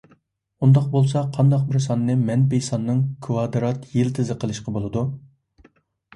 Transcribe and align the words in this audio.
ئۇنداق 0.67 0.85
بولسا، 0.95 1.21
قانداق 1.35 1.67
بىر 1.67 1.83
ساننى 1.87 2.15
مەنپىي 2.21 2.65
ساننىڭ 2.69 3.05
كىۋادرات 3.29 3.87
يىلتىزى 4.01 4.39
قىلىشقا 4.47 4.77
بولىدۇ؟ 4.81 5.07